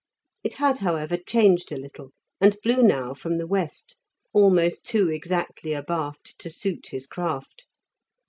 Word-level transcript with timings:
It 0.43 0.55
had, 0.55 0.79
however, 0.79 1.15
changed 1.15 1.71
a 1.71 1.77
little, 1.77 2.09
and 2.39 2.57
blew 2.63 2.81
now 2.81 3.13
from 3.13 3.37
the 3.37 3.45
west, 3.45 3.97
almost 4.33 4.83
too 4.83 5.11
exactly 5.11 5.73
abaft 5.73 6.39
to 6.39 6.49
suit 6.49 6.87
his 6.87 7.05
craft. 7.05 7.67